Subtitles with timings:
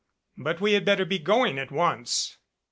[0.35, 2.39] But we had better be going at once."